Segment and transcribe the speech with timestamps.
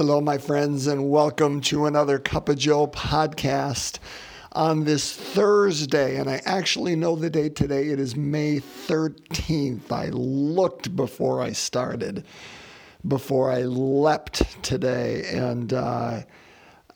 [0.00, 3.98] Hello, my friends, and welcome to another Cup of Joe podcast
[4.52, 6.16] on this Thursday.
[6.16, 7.88] And I actually know the date today.
[7.88, 9.92] It is May 13th.
[9.92, 12.24] I looked before I started,
[13.06, 15.24] before I leapt today.
[15.34, 16.22] And uh,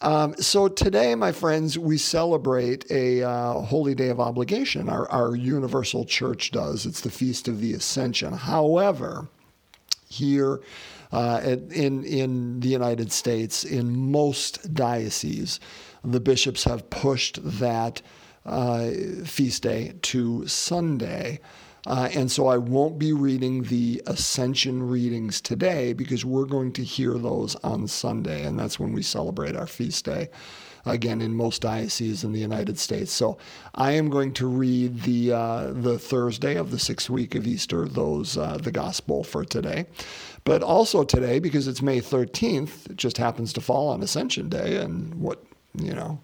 [0.00, 4.88] um, so today, my friends, we celebrate a uh, holy day of obligation.
[4.88, 6.86] Our, our universal church does.
[6.86, 8.32] It's the Feast of the Ascension.
[8.32, 9.28] However,
[10.08, 10.60] here
[11.14, 15.60] uh, in in the United States, in most dioceses,
[16.02, 18.02] the bishops have pushed that
[18.44, 18.90] uh,
[19.24, 21.40] feast day to Sunday.
[21.86, 26.82] Uh, and so I won't be reading the Ascension readings today because we're going to
[26.82, 30.30] hear those on Sunday, and that's when we celebrate our feast day
[30.86, 33.12] again in most dioceses in the United States.
[33.12, 33.38] So
[33.74, 37.86] I am going to read the uh, the Thursday of the sixth week of Easter,
[37.86, 39.86] those uh, the gospel for today,
[40.44, 42.90] but also today because it's May 13th.
[42.90, 45.42] It just happens to fall on Ascension Day, and what
[45.74, 46.20] you know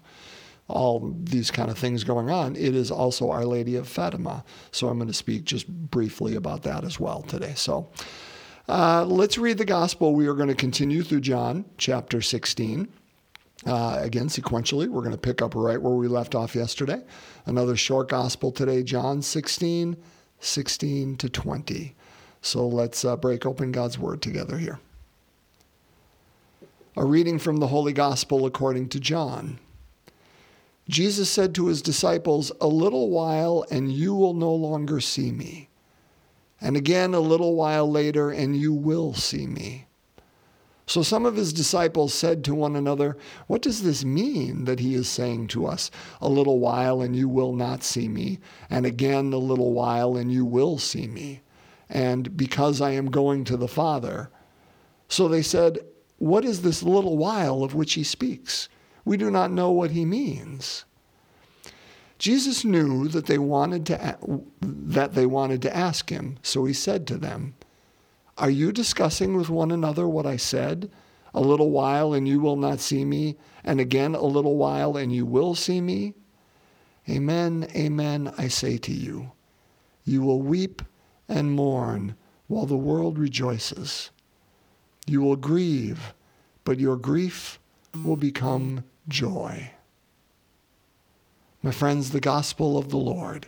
[0.71, 4.43] all these kind of things going on, it is also Our Lady of Fatima.
[4.71, 7.53] So I'm going to speak just briefly about that as well today.
[7.55, 7.89] So
[8.69, 10.15] uh, let's read the gospel.
[10.15, 12.87] We are going to continue through John chapter 16.
[13.65, 17.01] Uh, again, sequentially, we're going to pick up right where we left off yesterday.
[17.45, 19.95] Another short gospel today, John 16,
[20.39, 21.95] 16 to 20.
[22.41, 24.79] So let's uh, break open God's word together here.
[26.97, 29.59] A reading from the Holy Gospel according to John.
[30.89, 35.69] Jesus said to his disciples, A little while, and you will no longer see me.
[36.59, 39.85] And again, a little while later, and you will see me.
[40.91, 43.15] So some of his disciples said to one another,
[43.47, 45.89] What does this mean that he is saying to us,
[46.19, 48.39] A little while and you will not see me,
[48.69, 51.43] and again a little while and you will see me,
[51.89, 54.31] and because I am going to the Father?
[55.07, 55.79] So they said,
[56.17, 58.67] What is this little while of which he speaks?
[59.05, 60.83] We do not know what he means.
[62.19, 64.17] Jesus knew that they wanted to
[64.61, 67.55] that they wanted to ask him, so he said to them,
[68.37, 70.89] are you discussing with one another what I said?
[71.33, 75.13] A little while and you will not see me, and again a little while and
[75.13, 76.13] you will see me?
[77.09, 79.31] Amen, amen, I say to you.
[80.03, 80.81] You will weep
[81.27, 82.15] and mourn
[82.47, 84.11] while the world rejoices.
[85.07, 86.13] You will grieve,
[86.63, 87.59] but your grief
[88.03, 89.71] will become joy.
[91.63, 93.47] My friends, the gospel of the Lord.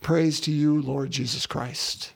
[0.00, 2.12] Praise to you, Lord Jesus Christ.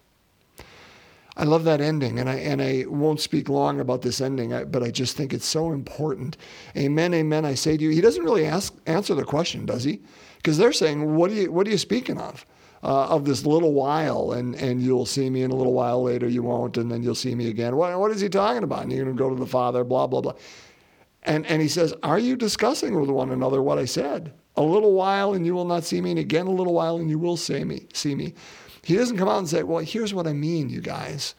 [1.38, 4.82] I love that ending, and I and I won't speak long about this ending, but
[4.82, 6.38] I just think it's so important.
[6.76, 7.44] Amen, amen.
[7.44, 10.00] I say to you, he doesn't really ask answer the question, does he?
[10.36, 12.46] Because they're saying, what are you what are you speaking of?
[12.82, 16.28] Uh, of this little while, and and you'll see me in a little while later,
[16.28, 17.76] you won't, and then you'll see me again.
[17.76, 18.82] What what is he talking about?
[18.82, 20.34] And you're going to go to the Father, blah blah blah.
[21.24, 24.32] And and he says, are you discussing with one another what I said?
[24.56, 27.10] A little while, and you will not see me, and again a little while, and
[27.10, 27.88] you will see me.
[27.92, 28.34] See me.
[28.86, 31.34] He doesn't come out and say, "Well, here's what I mean, you guys.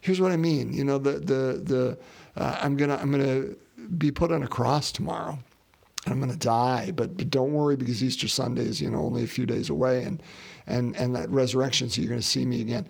[0.00, 0.72] Here's what I mean.
[0.72, 1.98] You know, the the the
[2.34, 3.48] uh, I'm gonna I'm gonna
[3.98, 5.38] be put on a cross tomorrow.
[6.06, 9.00] and I'm going to die, but, but don't worry because Easter Sunday is you know
[9.00, 10.22] only a few days away, and
[10.66, 12.88] and and that resurrection, so you're going to see me again.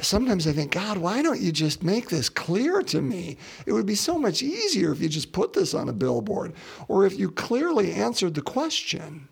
[0.00, 3.36] Sometimes I think, God, why don't you just make this clear to me?
[3.66, 6.54] It would be so much easier if you just put this on a billboard,
[6.88, 9.28] or if you clearly answered the question.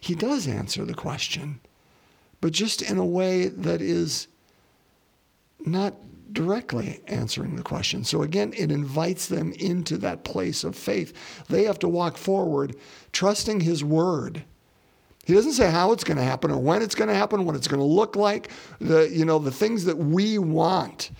[0.00, 1.60] He does answer the question
[2.44, 4.28] but just in a way that is
[5.64, 5.94] not
[6.30, 8.04] directly answering the question.
[8.04, 11.14] So again, it invites them into that place of faith.
[11.48, 12.76] They have to walk forward
[13.12, 14.44] trusting His word.
[15.24, 17.56] He doesn't say how it's going to happen or when it's going to happen, what
[17.56, 21.12] it's going to look like, the, you know, the things that we want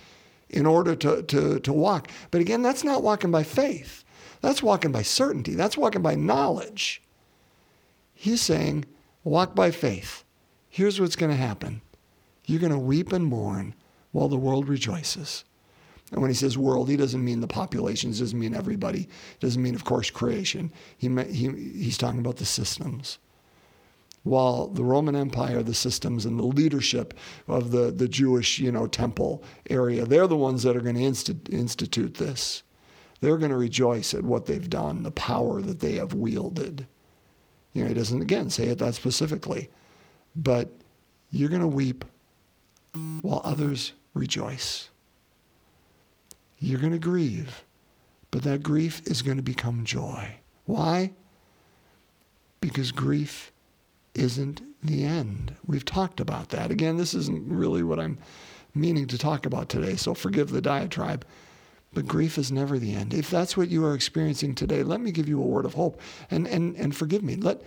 [0.51, 2.11] in order to, to, to walk.
[2.29, 4.03] But again, that's not walking by faith.
[4.41, 5.55] That's walking by certainty.
[5.55, 7.01] That's walking by knowledge.
[8.13, 8.85] He's saying,
[9.23, 10.21] walk by faith
[10.75, 11.81] here's what's going to happen
[12.43, 13.73] you're going to weep and mourn
[14.11, 15.45] while the world rejoices.
[16.11, 19.07] And when he says world, he doesn't mean the populations, doesn't mean everybody,
[19.39, 20.71] doesn't mean, of course, creation.
[20.97, 23.17] He, he, he's talking about the systems.
[24.23, 27.15] While the Roman Empire, the systems and the leadership
[27.47, 31.01] of the, the Jewish you know, temple area, they're the ones that are going to
[31.01, 32.63] insti- institute this.
[33.21, 36.85] They're going to rejoice at what they've done, the power that they have wielded.
[37.73, 39.69] You know, he doesn't, again, say it that specifically
[40.35, 40.69] but
[41.31, 42.05] you're going to weep
[43.21, 44.89] while others rejoice.
[46.59, 47.63] You're going to grieve,
[48.31, 50.35] but that grief is going to become joy.
[50.65, 51.11] Why?
[52.61, 53.51] Because grief
[54.13, 55.55] isn't the end.
[55.65, 56.71] We've talked about that.
[56.71, 58.17] Again, this isn't really what I'm
[58.73, 61.25] meaning to talk about today, so forgive the diatribe.
[61.93, 63.13] But grief is never the end.
[63.13, 66.01] If that's what you are experiencing today, let me give you a word of hope.
[66.29, 67.37] And, and, and forgive me.
[67.37, 67.61] Let,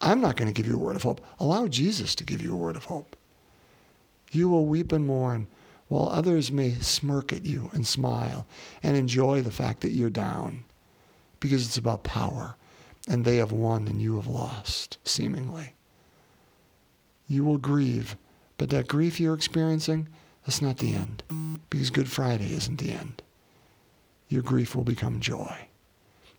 [0.00, 1.20] I'm not going to give you a word of hope.
[1.38, 3.16] Allow Jesus to give you a word of hope.
[4.32, 5.46] You will weep and mourn
[5.88, 8.46] while others may smirk at you and smile
[8.82, 10.64] and enjoy the fact that you're down
[11.40, 12.54] because it's about power
[13.08, 15.74] and they have won and you have lost, seemingly.
[17.26, 18.16] You will grieve,
[18.56, 20.08] but that grief you're experiencing,
[20.44, 21.22] that's not the end
[21.68, 23.22] because Good Friday isn't the end
[24.30, 25.68] your grief will become joy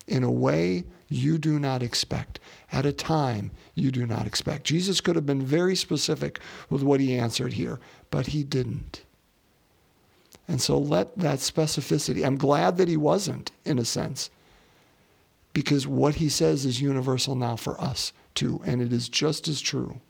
[0.06, 2.40] in a way you do not expect,
[2.70, 4.64] at a time you do not expect.
[4.64, 6.40] Jesus could have been very specific
[6.70, 7.78] with what he answered here,
[8.10, 9.02] but he didn't.
[10.48, 14.30] And so let that specificity, I'm glad that he wasn't, in a sense,
[15.52, 19.60] because what he says is universal now for us too, and it is just as
[19.60, 20.00] true.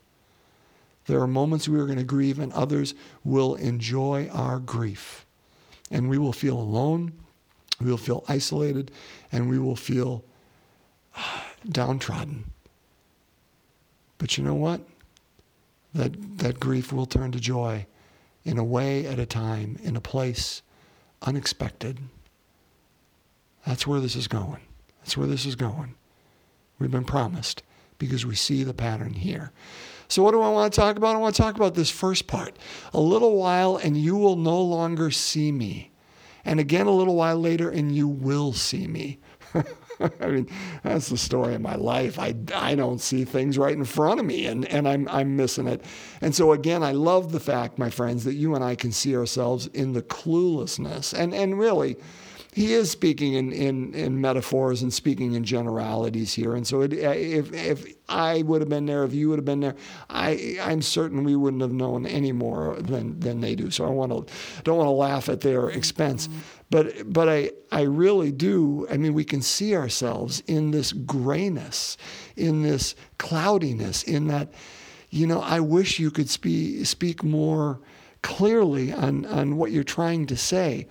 [1.07, 5.27] There are moments we are going to grieve, and others will enjoy our grief.
[5.91, 7.13] And we will feel alone
[7.85, 8.91] we will feel isolated
[9.31, 10.25] and we will feel
[11.17, 12.45] uh, downtrodden.
[14.19, 14.81] But you know what?
[15.95, 17.87] That, that grief will turn to joy
[18.45, 20.63] in a way at a time, in a place
[21.23, 21.99] unexpected.
[23.67, 24.63] That's where this is going.
[25.01, 25.95] That's where this is going.
[26.79, 27.63] We've been promised
[27.99, 29.53] because we see the pattern here.
[30.09, 31.15] So, what do I want to talk about?
[31.15, 32.57] I want to talk about this first part.
[32.93, 35.92] A little while, and you will no longer see me
[36.45, 39.19] and again a little while later, and you will see me.
[40.21, 40.49] I mean,
[40.83, 42.19] that's the story of my life.
[42.19, 45.69] I, I don't see things right in front of me, and, and I'm, I'm missing
[45.69, 45.85] it.
[46.21, 49.17] And so, again, I love the fact, my friends, that you and I can see
[49.17, 51.13] ourselves in the cluelessness.
[51.13, 51.97] And, and really,
[52.55, 56.55] he is speaking in, in, in metaphors and speaking in generalities here.
[56.55, 59.61] And so it, if, if I would have been there, if you would have been
[59.61, 59.75] there,
[60.11, 63.71] I, I'm certain we wouldn't have known any more than, than they do.
[63.71, 64.33] So I want to,
[64.65, 66.29] don't want to laugh at their expense.
[66.29, 66.39] Mm-hmm.
[66.69, 68.87] But, but I, I really do.
[68.91, 71.97] I mean, we can see ourselves in this grayness,
[72.37, 74.53] in this cloudiness, in that,
[75.09, 77.81] you know, I wish you could speak, speak more
[78.21, 80.87] clearly on, on what you're trying to say.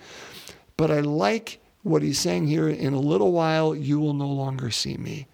[0.82, 4.72] But I like what he's saying here in a little while, you will no longer
[4.72, 5.28] see me.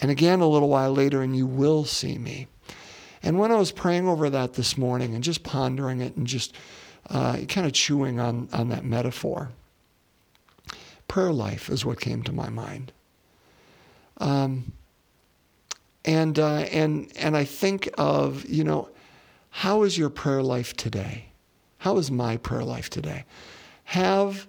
[0.00, 2.48] And again, a little while later, and you will see me.
[3.22, 6.56] And when I was praying over that this morning and just pondering it and just
[7.08, 9.52] uh, kind of chewing on, on that metaphor,
[11.06, 12.90] prayer life is what came to my mind.
[14.18, 14.72] Um,
[16.04, 18.88] and, uh, and, and I think of, you know,
[19.50, 21.26] how is your prayer life today?
[21.78, 23.24] How is my prayer life today?
[23.90, 24.46] Have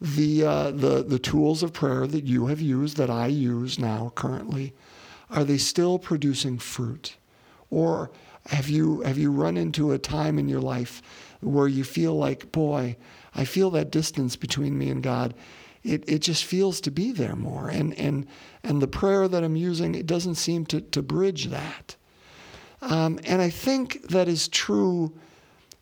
[0.00, 4.12] the, uh, the, the tools of prayer that you have used, that I use now
[4.14, 4.74] currently,
[5.28, 7.16] are they still producing fruit?
[7.68, 8.12] Or
[8.46, 11.02] have you, have you run into a time in your life
[11.40, 12.96] where you feel like, boy,
[13.34, 15.34] I feel that distance between me and God?
[15.82, 17.68] It, it just feels to be there more.
[17.68, 18.28] And, and,
[18.62, 21.96] and the prayer that I'm using, it doesn't seem to, to bridge that.
[22.82, 25.12] Um, and I think that is true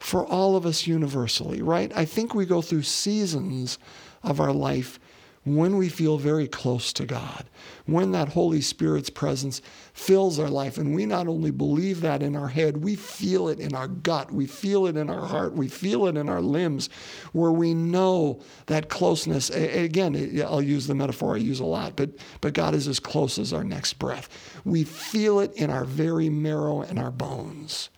[0.05, 1.91] for all of us universally, right?
[1.97, 3.79] I think we go through seasons
[4.23, 5.01] of our life
[5.45, 7.49] when we feel very close to God,
[7.87, 9.63] when that Holy Spirit's presence
[9.95, 10.77] fills our life.
[10.77, 14.31] And we not only believe that in our head, we feel it in our gut,
[14.31, 16.91] we feel it in our heart, we feel it in our limbs,
[17.33, 19.49] where we know that closeness.
[19.49, 22.11] Again, I'll use the metaphor I use a lot, but,
[22.43, 24.29] but God is as close as our next breath.
[24.67, 27.89] We feel it in our very marrow and our bones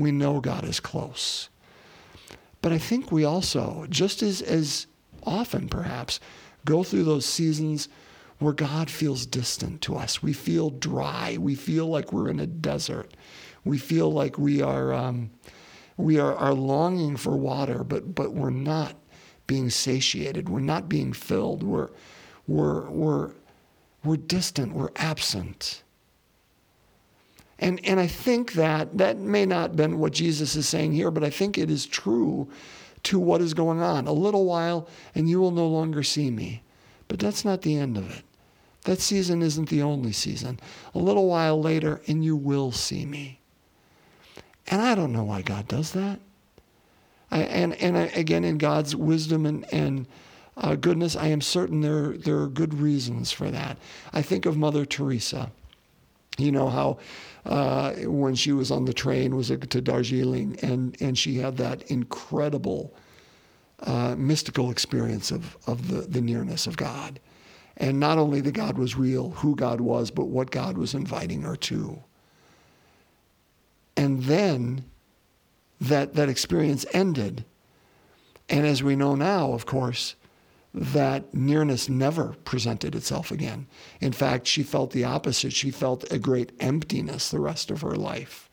[0.00, 1.48] we know God is close.
[2.62, 4.86] But I think we also, just as, as
[5.22, 6.18] often perhaps,
[6.64, 7.88] go through those seasons
[8.38, 10.22] where God feels distant to us.
[10.22, 11.36] We feel dry.
[11.38, 13.14] We feel like we're in a desert.
[13.64, 15.30] We feel like we are, um,
[15.96, 18.96] we are, are longing for water, but, but we're not
[19.46, 20.48] being satiated.
[20.48, 21.62] We're not being filled.
[21.62, 21.90] We're,
[22.46, 23.32] we're, we're,
[24.02, 24.72] we're distant.
[24.72, 25.83] We're absent.
[27.58, 31.10] And, and I think that that may not have been what Jesus is saying here,
[31.10, 32.48] but I think it is true
[33.04, 34.06] to what is going on.
[34.06, 36.62] A little while, and you will no longer see me.
[37.06, 38.24] But that's not the end of it.
[38.84, 40.58] That season isn't the only season.
[40.94, 43.40] A little while later, and you will see me.
[44.66, 46.20] And I don't know why God does that.
[47.30, 50.06] I, and and I, again, in God's wisdom and, and
[50.56, 53.76] uh, goodness, I am certain there, there are good reasons for that.
[54.12, 55.50] I think of Mother Teresa.
[56.38, 56.98] You know how
[57.46, 61.82] uh, when she was on the train was to Darjeeling, and and she had that
[61.90, 62.94] incredible
[63.80, 67.20] uh, mystical experience of of the the nearness of God,
[67.76, 71.42] and not only that God was real, who God was, but what God was inviting
[71.42, 72.02] her to.
[73.96, 74.84] And then
[75.80, 77.44] that that experience ended,
[78.48, 80.16] And as we know now, of course,
[80.74, 83.68] that nearness never presented itself again.
[84.00, 85.52] In fact, she felt the opposite.
[85.52, 88.50] She felt a great emptiness the rest of her life.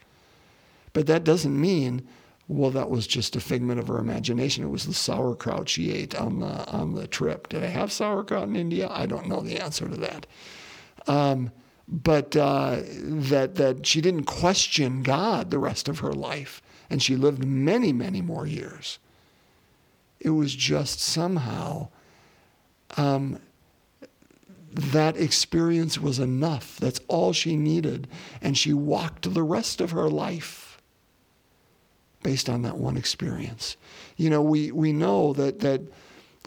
[0.94, 2.08] But that doesn't mean,
[2.48, 4.64] well, that was just a figment of her imagination.
[4.64, 7.50] It was the sauerkraut she ate on the on the trip.
[7.50, 8.88] Did I have sauerkraut in India?
[8.92, 10.28] I don't know the answer to that.
[11.08, 11.52] Um,
[11.88, 17.16] but uh, that that she didn't question God the rest of her life, and she
[17.16, 19.00] lived many, many more years.
[20.20, 21.90] It was just somehow
[22.98, 23.40] um,
[24.74, 26.78] that experience was enough.
[26.78, 28.08] That's all she needed.
[28.42, 30.82] And she walked the rest of her life
[32.24, 33.76] based on that one experience.
[34.16, 35.82] You know, we, we know that, that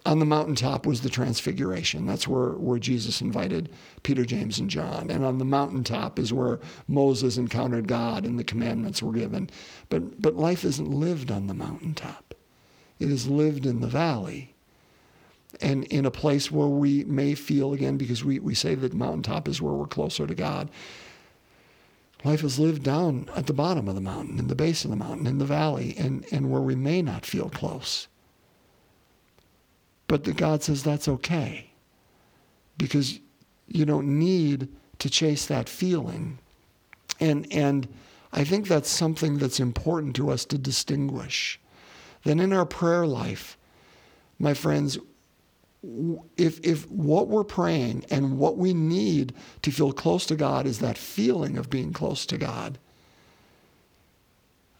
[0.06, 2.06] on the mountaintop was the transfiguration.
[2.06, 3.70] That's where, where Jesus invited
[4.02, 5.10] Peter, James, and John.
[5.10, 9.50] And on the mountaintop is where Moses encountered God and the commandments were given.
[9.88, 12.34] But, but life isn't lived on the mountaintop,
[12.98, 14.53] it is lived in the valley
[15.60, 19.48] and in a place where we may feel again, because we, we say that mountaintop
[19.48, 20.70] is where we're closer to God.
[22.24, 24.96] Life is lived down at the bottom of the mountain, in the base of the
[24.96, 28.08] mountain, in the valley, and, and where we may not feel close.
[30.06, 31.70] But that God says that's okay
[32.78, 33.20] because
[33.68, 34.68] you don't need
[34.98, 36.38] to chase that feeling.
[37.20, 37.88] And, and
[38.32, 41.60] I think that's something that's important to us to distinguish.
[42.24, 43.58] Then in our prayer life,
[44.38, 44.98] my friends,
[46.36, 50.78] if, if what we're praying and what we need to feel close to God is
[50.78, 52.78] that feeling of being close to God,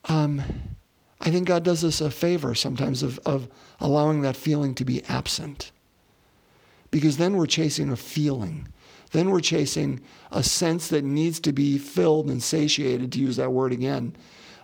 [0.07, 0.43] um,
[1.21, 3.49] I think God does us a favor sometimes of, of
[3.81, 5.73] allowing that feeling to be absent.
[6.91, 8.69] Because then we're chasing a feeling.
[9.13, 13.53] Then we're chasing a sense that needs to be filled and satiated, to use that
[13.53, 14.15] word again,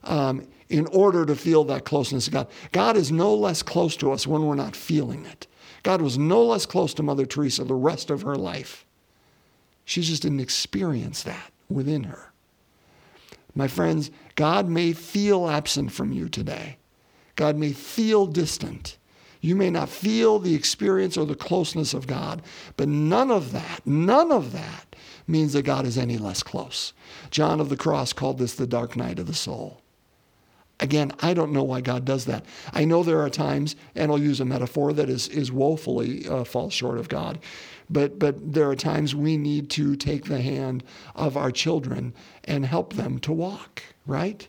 [0.05, 2.49] um, in order to feel that closeness to God.
[2.73, 5.47] God is no less close to us when we're not feeling it.
[5.83, 8.87] God was no less close to Mother Teresa the rest of her life.
[9.85, 12.33] She just didn't experience that within her.
[13.55, 16.79] My friends, God may feel absent from you today.
[17.35, 18.99] God may feel distant.
[19.41, 22.43] You may not feel the experience or the closeness of God,
[22.77, 24.95] but none of that, none of that
[25.27, 26.93] means that God is any less close.
[27.31, 29.80] John of the Cross called this the dark night of the soul.
[30.81, 32.45] Again, I don't know why God does that.
[32.73, 36.45] I know there are times, and I'll use a metaphor that is, is woefully uh,
[36.45, 37.39] falls short of God,
[37.91, 40.83] but, but there are times we need to take the hand
[41.15, 44.49] of our children and help them to walk, right?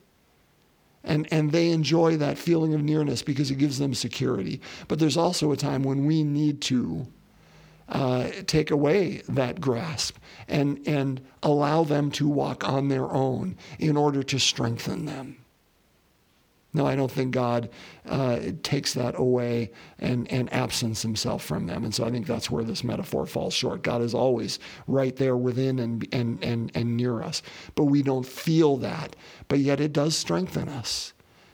[1.04, 4.62] And, and they enjoy that feeling of nearness because it gives them security.
[4.88, 7.08] But there's also a time when we need to
[7.90, 13.98] uh, take away that grasp and, and allow them to walk on their own in
[13.98, 15.41] order to strengthen them.
[16.74, 17.70] No, I don't think God
[18.06, 21.84] uh, takes that away and, and absence himself from them.
[21.84, 23.84] And so I think that's where this metaphor falls short.
[23.84, 27.42] God is always right there within and, and, and, and near us.
[27.76, 29.18] But we don't feel that.
[29.50, 31.12] But yet it does strengthen us.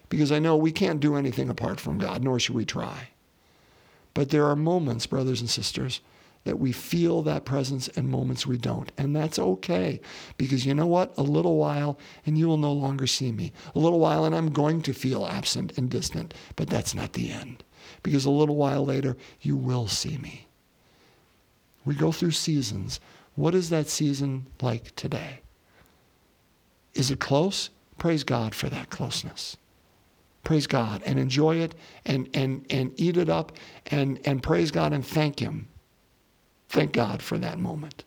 [0.09, 3.09] Because I know we can't do anything apart from God, nor should we try.
[4.13, 5.99] But there are moments, brothers and sisters,
[6.47, 8.89] that we feel that presence and moments we don't.
[8.97, 9.99] And that's okay
[10.37, 11.13] because you know what?
[11.17, 13.51] A little while and you will no longer see me.
[13.75, 17.31] A little while and I'm going to feel absent and distant, but that's not the
[17.31, 17.65] end
[18.01, 20.47] because a little while later you will see me.
[21.83, 23.01] We go through seasons.
[23.35, 25.41] What is that season like today?
[26.93, 27.71] Is it close?
[27.97, 29.57] Praise God for that closeness.
[30.45, 31.75] Praise God and enjoy it
[32.05, 33.51] and, and, and eat it up
[33.87, 35.67] and, and praise God and thank Him
[36.69, 38.03] Thank God for that moment.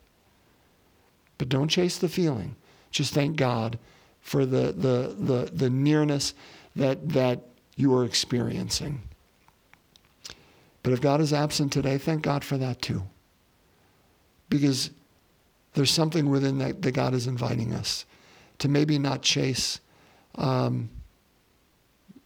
[1.38, 2.56] But don't chase the feeling.
[2.90, 3.78] Just thank God
[4.20, 6.34] for the, the, the, the nearness
[6.76, 7.40] that, that
[7.76, 9.02] you are experiencing.
[10.82, 13.04] But if God is absent today, thank God for that too.
[14.48, 14.90] Because
[15.74, 18.04] there's something within that that God is inviting us
[18.58, 19.80] to maybe not chase
[20.36, 20.90] um,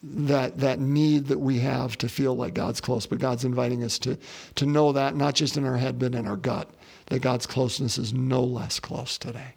[0.07, 3.99] that that need that we have to feel like God's close, but God's inviting us
[4.01, 4.19] to
[4.57, 6.71] to know that not just in our head but in our gut
[7.07, 9.55] that God's closeness is no less close today.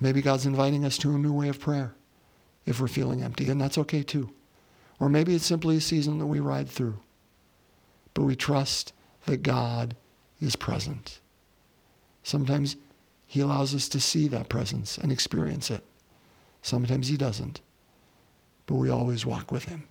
[0.00, 1.94] Maybe God's inviting us to a new way of prayer
[2.66, 4.30] if we're feeling empty, and that's okay too.
[5.00, 6.98] Or maybe it's simply a season that we ride through.
[8.12, 8.92] But we trust
[9.26, 9.96] that God
[10.40, 11.20] is present.
[12.22, 12.76] Sometimes
[13.26, 15.84] he allows us to see that presence and experience it.
[16.62, 17.60] Sometimes he doesn't
[18.66, 19.84] but we always walk with him.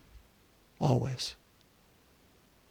[0.79, 1.35] Always.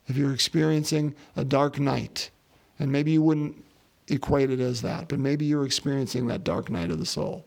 [0.06, 2.30] If you're experiencing a dark night,
[2.78, 3.64] and maybe you wouldn't
[4.08, 7.46] equate it as that, but maybe you're experiencing that dark night of the soul,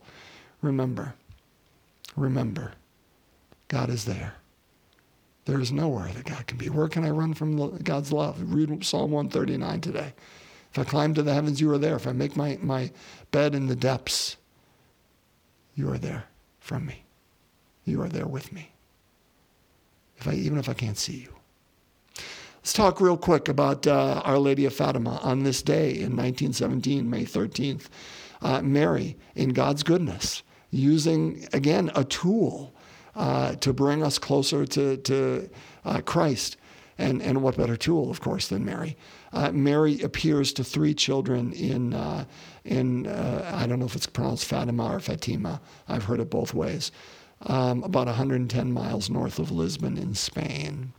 [0.62, 1.14] remember,
[2.16, 2.74] remember,
[3.68, 4.36] God is there.
[5.46, 6.70] There is nowhere that God can be.
[6.70, 8.42] Where can I run from God's love?
[8.52, 10.14] Read Psalm 139 today.
[10.72, 11.96] If I climb to the heavens, you are there.
[11.96, 12.92] If I make my, my
[13.32, 14.38] bed in the depths,
[15.76, 16.26] you are there
[16.60, 17.05] from me.
[17.86, 18.72] You are there with me.
[20.18, 21.36] If I, even if I can't see you.
[22.66, 27.08] Let's talk real quick about uh, Our Lady of Fatima on this day in 1917,
[27.08, 27.90] May 13th.
[28.42, 32.74] Uh, Mary, in God's goodness, using, again, a tool
[33.16, 35.50] uh, to bring us closer to, to
[35.86, 36.58] uh, Christ.
[36.98, 38.98] And, and what better tool, of course, than Mary?
[39.32, 42.26] Uh, Mary appears to three children in, uh,
[42.64, 45.62] in I don't know if it's pronounced Fatima or Fatima.
[45.88, 46.92] I've heard it both ways.
[47.42, 50.94] Um, about 110 miles north of Lisbon in Spain.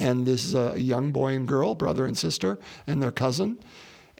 [0.00, 3.58] And this is a young boy and girl, brother and sister, and their cousin.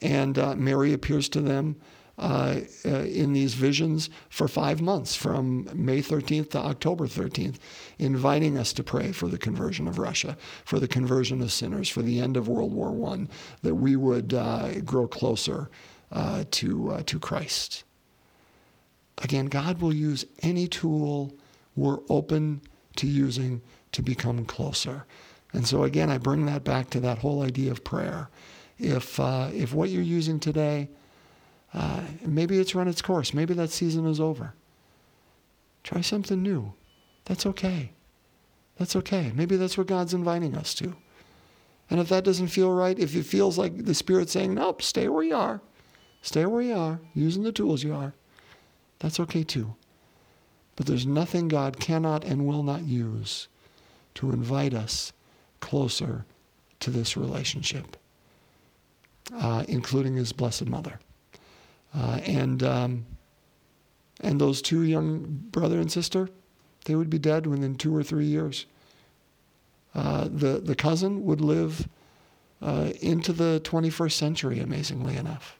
[0.02, 1.76] And uh, Mary appears to them
[2.20, 7.56] uh, uh, in these visions for five months, from May 13th to October 13th,
[7.98, 12.02] inviting us to pray for the conversion of Russia, for the conversion of sinners, for
[12.02, 13.26] the end of World War I,
[13.62, 15.70] that we would uh, grow closer
[16.12, 17.84] uh, to, uh, to Christ.
[19.22, 21.34] Again, God will use any tool
[21.76, 22.62] we're open
[22.96, 23.60] to using
[23.92, 25.04] to become closer.
[25.52, 28.28] And so, again, I bring that back to that whole idea of prayer.
[28.78, 30.88] If, uh, if what you're using today
[31.72, 33.32] uh, maybe it's run its course.
[33.32, 34.54] Maybe that season is over.
[35.82, 36.74] Try something new.
[37.24, 37.92] That's okay.
[38.76, 39.32] That's okay.
[39.34, 40.96] Maybe that's what God's inviting us to.
[41.88, 45.08] And if that doesn't feel right, if it feels like the Spirit's saying, nope, stay
[45.08, 45.60] where you are,
[46.22, 48.14] stay where you are, using the tools you are,
[49.00, 49.74] that's okay too.
[50.76, 53.48] But there's nothing God cannot and will not use
[54.14, 55.12] to invite us
[55.60, 56.24] closer
[56.80, 57.96] to this relationship,
[59.34, 61.00] uh, including His Blessed Mother.
[61.94, 63.06] Uh, and um,
[64.20, 66.28] and those two young brother and sister,
[66.84, 68.66] they would be dead within two or three years.
[69.94, 71.88] Uh, the the cousin would live
[72.62, 75.59] uh, into the 21st century, amazingly enough.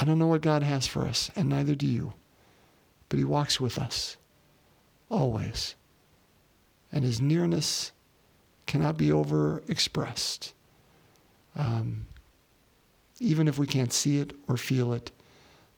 [0.00, 2.14] I don't know what God has for us, and neither do you.
[3.10, 4.16] But He walks with us,
[5.10, 5.74] always.
[6.90, 7.92] And His nearness
[8.66, 10.52] cannot be overexpressed.
[11.54, 12.06] Um,
[13.18, 15.12] even if we can't see it or feel it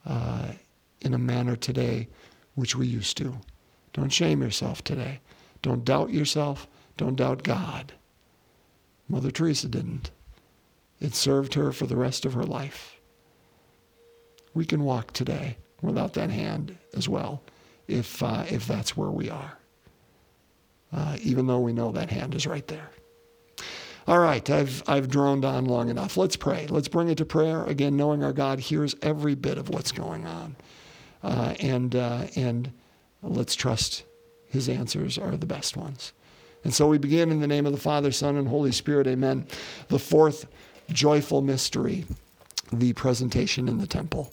[0.06, 0.52] uh,
[1.00, 2.08] in a manner today
[2.54, 3.38] which we used to.
[3.92, 5.20] Don't shame yourself today.
[5.62, 6.68] Don't doubt yourself.
[6.96, 7.94] Don't doubt God.
[9.08, 10.12] Mother Teresa didn't.
[11.00, 13.00] It served her for the rest of her life.
[14.54, 17.42] We can walk today without that hand as well,
[17.88, 19.58] if, uh, if that's where we are,
[20.92, 22.90] uh, even though we know that hand is right there.
[24.06, 26.16] All right, I've, I've droned on long enough.
[26.16, 26.66] Let's pray.
[26.68, 27.64] Let's bring it to prayer.
[27.64, 30.56] Again, knowing our God hears every bit of what's going on.
[31.22, 32.72] Uh, and, uh, and
[33.22, 34.02] let's trust
[34.48, 36.12] his answers are the best ones.
[36.64, 39.06] And so we begin in the name of the Father, Son, and Holy Spirit.
[39.06, 39.46] Amen.
[39.88, 40.46] The fourth
[40.90, 42.04] joyful mystery,
[42.72, 44.32] the presentation in the temple.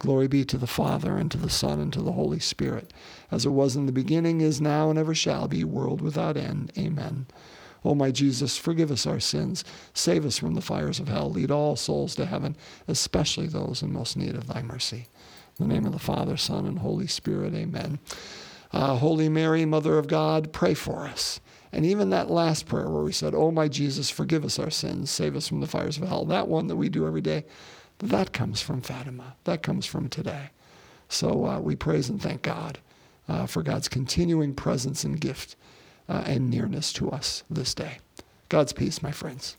[0.00, 2.90] Glory be to the Father, and to the Son, and to the Holy Spirit,
[3.30, 6.72] as it was in the beginning, is now, and ever shall be, world without end.
[6.76, 7.26] Amen.
[7.84, 11.50] O my Jesus, forgive us our sins, save us from the fires of hell, lead
[11.50, 12.56] all souls to heaven,
[12.88, 15.06] especially those in most need of thy mercy.
[15.58, 17.98] In the name of the Father, Son, and Holy Spirit, amen.
[18.72, 21.40] Uh, Holy Mary, Mother of God, pray for us.
[21.72, 25.10] And even that last prayer where we said, Oh my Jesus, forgive us our sins,
[25.10, 27.44] save us from the fires of hell, that one that we do every day,
[28.00, 29.36] that comes from Fatima.
[29.44, 30.50] That comes from today.
[31.08, 32.78] So uh, we praise and thank God
[33.28, 35.56] uh, for God's continuing presence and gift
[36.08, 37.98] uh, and nearness to us this day.
[38.48, 39.56] God's peace, my friends.